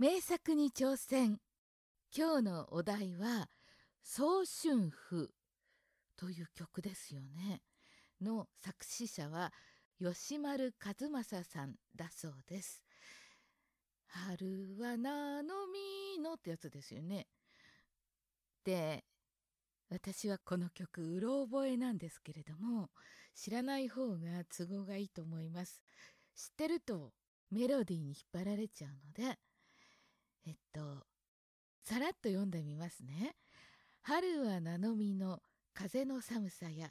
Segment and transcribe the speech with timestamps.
[0.00, 1.42] 名作に挑戦。
[2.16, 3.50] 今日のお題は
[4.02, 5.28] 「早春風」
[6.16, 7.60] という曲ですよね。
[8.18, 9.52] の作詞者は
[9.98, 12.82] 吉丸和正さんだそうです。
[14.06, 17.28] 春はなのみのってやつですよね。
[18.64, 19.04] で
[19.90, 22.90] 私はこの曲うろ覚えなんですけれども
[23.34, 25.82] 知らない方が都合がいいと思います。
[26.34, 27.12] 知ってると
[27.50, 29.38] メロディーに引っ張られちゃうので
[30.46, 31.06] えっと、
[31.84, 33.36] さらっと読んでみますね。
[34.02, 35.40] 春は名のみの
[35.74, 36.90] 風の寒さや、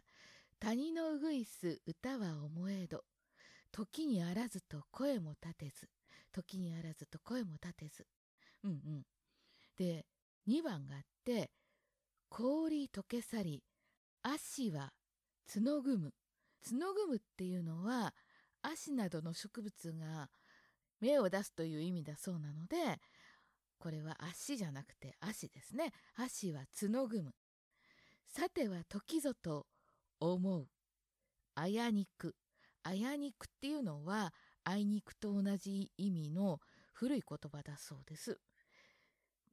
[0.60, 3.04] 谷のうぐいす歌は思えど、
[3.72, 5.90] 時にあらずと声も立てず、
[6.32, 8.06] 時にあらずと声も立てず。
[8.64, 9.06] うんうん。
[9.78, 10.06] で、
[10.48, 11.52] 2番があって、
[12.30, 13.64] 氷溶け去り、
[14.22, 14.94] 足は
[15.52, 16.14] 角ぐむ。
[16.64, 18.14] 角ぐむっていうのは、
[18.62, 20.30] 足などの植物が
[21.00, 23.00] 芽を出すという意味だそうなので、
[23.80, 25.94] これは足じゃなくて足ですね。
[26.16, 27.34] 足は角ぐむ。
[28.28, 29.66] さては時ぞと
[30.20, 30.68] 思う。
[31.56, 32.36] あやにく。
[32.84, 36.60] あやにくっていうのは、あいにくと同じ意味の
[36.94, 38.40] 古い言葉だそうです。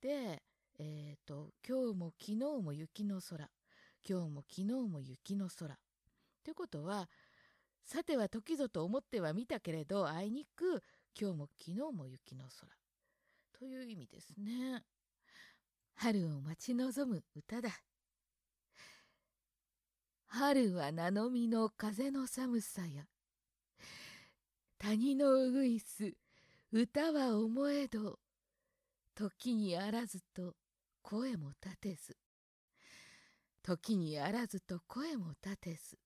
[0.01, 0.43] で、
[0.79, 3.49] えっ、ー、と、今日も昨日も雪の空。
[4.09, 5.79] 今日も昨日も雪の空。
[6.45, 7.09] ということは、
[7.85, 10.83] さては時ぞと思ってはみたけれど、あいにく
[11.19, 12.86] 今日も昨日も雪の空。
[13.59, 14.85] という意味ですね。
[15.95, 17.71] 春を待ち望む歌だ。
[20.27, 23.05] 春は名のみの風の寒さや、
[24.79, 26.13] 谷のうぐいす
[26.71, 28.19] 歌は思えど、
[29.15, 30.55] 時にあらずと
[31.01, 32.17] 声も立てず、
[33.63, 35.99] 時にあらずと声も立てず、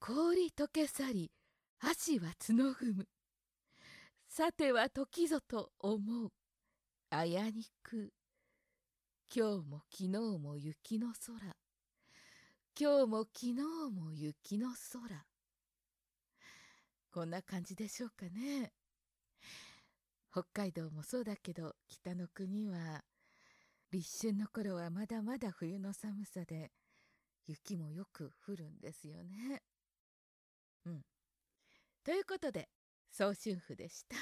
[0.00, 1.32] 氷溶け去り
[1.80, 3.08] 足は角ぐむ。
[4.38, 6.30] さては時ぞと思う。
[7.10, 8.12] あやにく。
[9.34, 10.08] 今日も昨日
[10.38, 11.56] も雪の空。
[12.78, 13.54] 今日も昨日
[13.90, 15.26] も雪の空。
[17.10, 18.70] こんな感じでしょうかね。
[20.30, 23.02] 北海道もそうだけど、北の国は、
[23.90, 26.70] 立春の頃はまだまだ冬の寒さで、
[27.48, 29.64] 雪もよく降るんですよね。
[30.86, 31.02] うん。
[32.04, 32.68] ということで、
[33.10, 34.16] 早春婦でした。